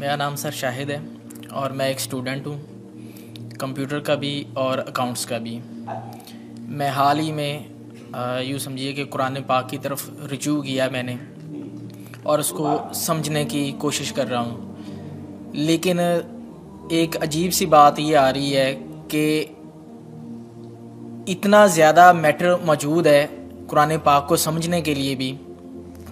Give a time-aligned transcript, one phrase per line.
[0.00, 0.98] میرا نام سر شاہد ہے
[1.50, 2.58] اور میں ایک اسٹوڈنٹ ہوں،
[3.58, 5.58] کمپیوٹر کا بھی اور اکاؤنٹس کا بھی۔
[6.58, 7.58] میں حال ہی میں
[8.40, 11.16] یوں سمجھیے کہ قرآن پاک کی طرف رجوع کیا میں نے
[12.22, 14.72] اور اس کو سمجھنے کی کوشش کر رہا ہوں۔
[15.52, 15.98] لیکن
[16.90, 18.78] ایک عجیب سی بات یہ آ رہی ہے
[19.08, 19.44] کہ
[21.26, 23.26] اتنا زیادہ میٹر موجود ہے
[23.66, 25.36] قرآن پاک کو سمجھنے کے لیے بھی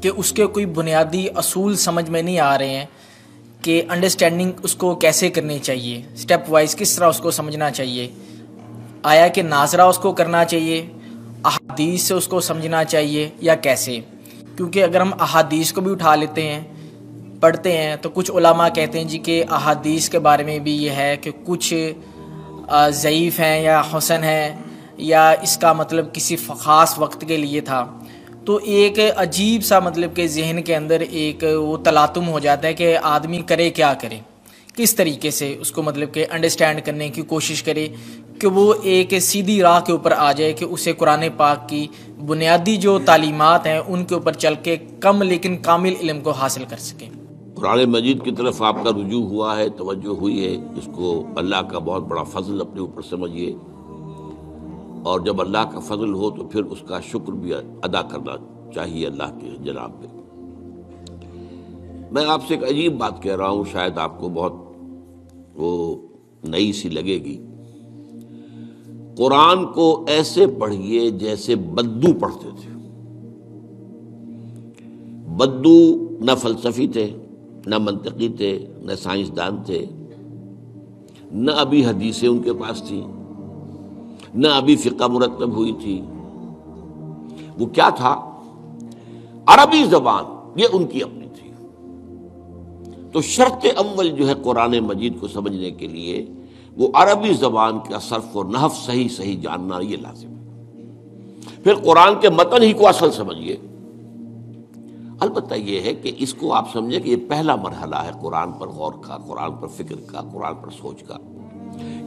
[0.01, 2.87] کہ اس کے کوئی بنیادی اصول سمجھ میں نہیں آ رہے ہیں۔
[3.63, 8.09] کہ انڈرسٹینڈنگ اس کو کیسے کرنی چاہیے؟ اسٹیپ وائز کس طرح اس کو سمجھنا چاہیے؟
[9.03, 10.87] آیا کہ ناظرہ اس کو کرنا چاہیے؟
[11.45, 14.01] احادیث سے اس کو سمجھنا چاہیے یا کیسے؟
[14.57, 16.61] کیونکہ اگر ہم احادیث کو بھی اٹھا لیتے ہیں،
[17.41, 20.91] پڑھتے ہیں، تو کچھ علماء کہتے ہیں جی کہ احادیث کے بارے میں بھی یہ
[20.91, 21.93] ہے کہ کچھ
[22.89, 24.55] ضعیف ہیں یا حسن ہیں
[24.97, 27.85] یا اس کا مطلب کسی خاص وقت کے لیے تھا۔
[28.49, 32.75] تو ایک عجیب سا مطلب کہ ذہن کے اندر ایک وہ تلاتم ہو جاتا ہے
[32.75, 34.19] کہ آدمی کرے کیا کرے،
[34.77, 37.87] کس طریقے سے اس کو مطلب کہ انڈرسٹینڈ کرنے کی کوشش کرے
[38.41, 41.87] کہ وہ ایک سیدھی راہ کے اوپر آ جائے کہ اسے قرآن پاک کی
[42.27, 46.65] بنیادی جو تعلیمات ہیں ان کے اوپر چل کے کم لیکن کامل علم کو حاصل
[46.69, 47.07] کر سکے۔
[47.55, 51.71] قرآن مجید کی طرف آپ کا رجوع ہوا ہے، توجہ ہوئی ہے، اس کو اللہ
[51.71, 53.55] کا بہت بڑا فضل اپنے اوپر سمجھیے۔
[55.09, 58.37] اور جب اللہ کا فضل ہو تو پھر اس کا شکر بھی ادا کرنا
[58.75, 60.07] چاہیے اللہ کے جناب پہ۔
[62.11, 64.53] میں آپ سے ایک عجیب بات کہہ رہا ہوں، شاید آپ کو بہت
[65.55, 65.97] وہ
[66.45, 67.47] نئی سی لگے گی۔
[69.17, 72.73] قرآن کو ایسے پڑھیے جیسے بدو پڑھتے تھے۔
[75.37, 77.17] بدو نہ فلسفی تھے،
[77.67, 79.87] نہ منطقی تھے، نہ سائنسدان تھے،
[81.33, 83.18] نہ ابھی حدیثیں ان کے پاس تھیں۔
[84.35, 86.03] نہ ابھی فقہ مرتب ہوئی تھی۔
[87.59, 88.31] وہ کیا تھا؟
[89.47, 90.25] عربی زبان،
[90.57, 91.51] یہ ان کی اپنی تھی۔
[93.13, 96.27] تو شرط اول جو ہے قرآن مجید کو سمجھنے کے لیے،
[96.77, 100.39] وہ عربی زبان کا صرف و نحف صحیح صحیح جاننا یہ لازم ہے۔
[101.65, 103.57] پھر قرآن کے متن ہی کو اصل سمجھیے۔
[105.21, 108.69] البتہ یہ ہے کہ اس کو آپ سمجھیں کہ یہ پہلا مرحلہ ہے قرآن پر
[108.69, 111.17] غور کا، قرآن پر فکر کا، قرآن پر سوچ کا۔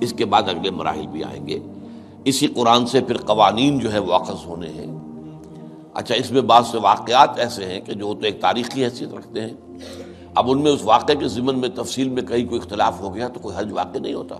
[0.01, 1.59] اس کے بعد اگلے مراحل بھی آئیں گے۔
[2.25, 4.97] اسی قرآن سے پھر قوانین جو ہے واقف ہونے ہیں۔
[5.93, 9.41] اچھا اس میں بعض سے واقعات ایسے ہیں کہ جو تو ایک تاریخی حیثیت رکھتے
[9.41, 9.53] ہیں۔
[10.35, 13.27] اب ان میں اس واقعے کے ضمن میں تفصیل میں کہیں کوئی اختلاف ہو گیا
[13.27, 14.35] تو کوئی حج واقع نہیں ہوتا۔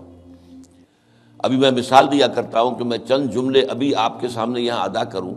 [1.38, 4.84] ابھی میں مثال دیا کرتا ہوں کہ میں چند جملے ابھی آپ کے سامنے یہاں
[4.84, 5.34] ادا کروں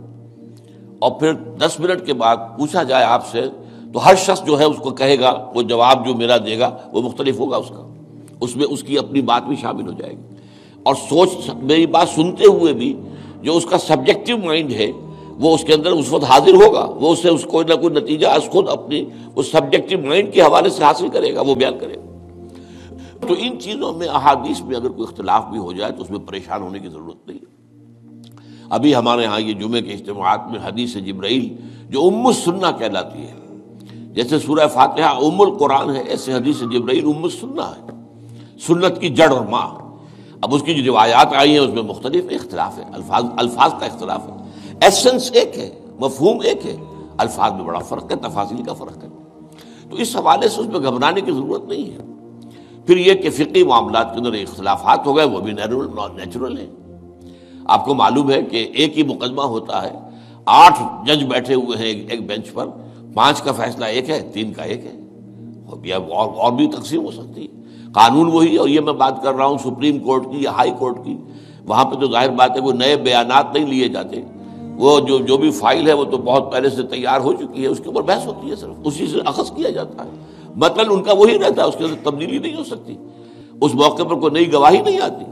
[1.00, 3.41] اور پھر دس منٹ کے بعد پوچھا جائے آپ سے
[3.94, 6.77] تو ہر شخص جو ہے اس کو کہے گا، وہ جواب جو میرا دے گا
[6.91, 7.94] وہ مختلف ہوگا اس کا۔
[8.41, 10.34] اس میں اس کی اپنی بات بھی شامل ہو جائے گی۔
[10.85, 11.29] اور سوچ
[11.63, 13.00] میری بات سنتے ہوئے بھی
[13.41, 14.91] جو اس کا سبجیکٹو مائنڈ ہے،
[15.40, 17.94] وہ اس کے اندر اس وقت حاضر ہوگا، وہ اس سے اس کوئی نہ کوئی
[17.94, 21.78] نتیجہ از خود اپنی اس سبجیکٹو مائنڈ کے حوالے سے حاصل کرے گا، وہ بیان
[21.79, 22.01] کرے گا۔
[23.28, 26.19] تو ان چیزوں میں، احادیث میں اگر کوئی اختلاف بھی ہو جائے تو اس میں
[26.19, 27.40] پریشان ہونے کی ضرورت نہیں۔
[28.69, 31.56] ابھی ہمارے ہاں یہ جمعے کے اجتماعات میں حدیث جبرائیل
[31.90, 33.34] جو ام السنہ کہلاتی ہے۔
[34.13, 37.91] جیسے سورہ فاتحہ ام القرآن ہے، ایسے حدیث جبرائیل ام السنہ ہے۔
[38.68, 39.84] سنت کی جڑ اور ماں
[40.41, 43.85] اب اس کی جو روایات آئی ہیں اس میں مختلف اختلاف ہے الفاظ الفاظ کا
[43.85, 44.34] اختلاف ہے۔
[44.81, 46.75] ایسنس ایک ہے، مفہوم ایک ہے،
[47.18, 49.09] الفاظ میں بڑا فرق ہے، تفاصیل کا فرق ہے۔
[49.90, 51.97] تو اس حوالے سے اس میں گھبرانے کی ضرورت نہیں ہے۔
[52.85, 56.68] پھر یہ کہ فقی معاملات کے اندر اختلافات ہو گئے، وہ بھی نیچرل ہیں۔
[57.66, 59.94] آپ کو معلوم ہے کہ ایک ہی مقدمہ ہوتا ہے،
[60.45, 62.68] آٹھ جج بیٹھے ہوئے ہیں ایک بینچ پر۔
[63.13, 65.04] پانچ کا فیصلہ ایک ہے، تین کا ایک ہے۔
[65.69, 67.47] اور بھی تقسیم ہو سکتی ہے۔
[67.91, 70.71] قانون وہی ہے اور یہ میں بات کر رہا ہوں سپریم کورٹ کی یا ہائی
[70.79, 71.17] کورٹ کی۔
[71.67, 74.21] وہاں پہ تو ظاہر بات ہے وہ نئے بیانات نہیں لیے جاتے۔
[74.75, 77.67] وہ جو جو بھی فائل ہے وہ تو بہت پہلے سے تیار ہو چکی ہے،
[77.67, 80.09] اس کے اوپر بحث ہوتی ہے صرف۔ اسی سے اخذ کیا جاتا ہے۔
[80.55, 82.95] مطلب ان کا وہی رہتا ہے، اس کے اندر تبدیلی نہیں ہو سکتی۔
[83.61, 85.25] اس موقع پر کوئی نئی گواہی نہیں آتی۔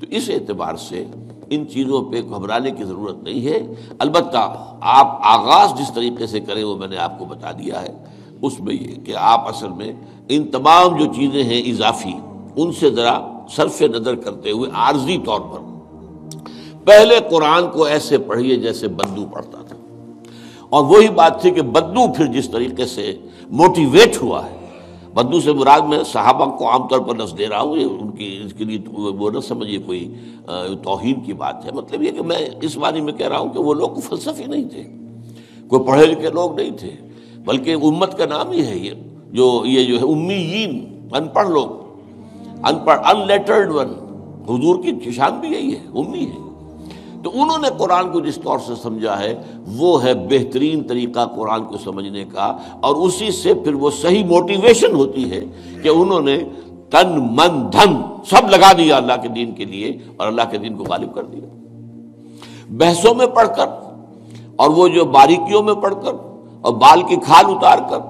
[0.00, 1.04] تو اس اعتبار سے
[1.50, 3.58] ان چیزوں پہ گھبرانے کی ضرورت نہیں ہے۔
[3.98, 8.19] البتہ آپ آغاز جس طریقے سے کریں وہ میں نے آپ کو بتا دیا ہے۔
[8.42, 9.92] اس میں یہ کہ آپ اصل میں
[10.28, 12.12] ان تمام جو چیزیں ہیں اضافی،
[12.56, 15.58] ان سے ذرا صرف نظر کرتے ہوئے عارضی طور پر۔
[16.84, 19.76] پہلے قرآن کو ایسے پڑھیے جیسے بدو پڑھتا تھا۔
[20.68, 23.16] اور وہی بات تھی کہ بدو پھر جس طریقے سے
[23.50, 24.56] موٹیویٹ ہوا ہے۔
[25.14, 28.10] بدو سے مراد میں صحابہ کو عام طور پر لفظ دے رہا ہوں، یہ ان
[28.10, 30.14] کی، اس کے لیے وہ نہ سمجھیے کوئی
[30.82, 33.58] توہین کی بات ہے۔ مطلب یہ کہ میں اس بارے میں کہہ رہا ہوں کہ
[33.58, 34.82] وہ لوگ فلسفی نہیں تھے،
[35.68, 37.09] کوئی پڑھے لکھے لوگ نہیں تھے۔
[37.46, 38.92] بلکہ امت کا نام ہی ہے یہ،
[39.32, 40.78] جو یہ جو ہے امیین
[41.16, 41.68] ان پڑھ لوگ
[42.68, 43.92] ان پڑھ ان لیٹرڈ ون
[44.48, 46.48] حضور کی نشان بھی یہی ہے، امی ہے۔
[47.22, 49.32] تو انہوں نے قرآن کو جس طور سے سمجھا ہے،
[49.76, 52.46] وہ ہے بہترین طریقہ قرآن کو سمجھنے کا،
[52.80, 55.40] اور اسی سے پھر وہ صحیح موٹیویشن ہوتی ہے
[55.82, 56.38] کہ انہوں نے
[56.90, 57.94] تن، من، دھن
[58.30, 61.24] سب لگا دیا اللہ کے دین کے لیے، اور اللہ کے دین کو غالب کر
[61.24, 61.46] دیا۔
[62.80, 63.68] بحثوں میں پڑھ کر،
[64.56, 66.28] اور وہ جو باریکیوں میں پڑھ کر
[66.60, 68.00] اور بال کی کھال اتار کر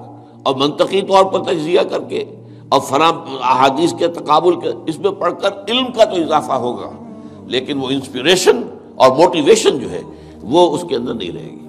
[0.43, 2.23] اور منطقی طور پر تجزیہ کر کے
[2.69, 6.89] اور فراہم احادیث کے تقابل کے اس میں پڑھ کر علم کا تو اضافہ ہوگا،
[7.47, 8.61] لیکن وہ انسپریشن
[8.95, 10.01] اور موٹیویشن جو ہے
[10.43, 11.60] وہ اس کے اندر نہیں رہے گی۔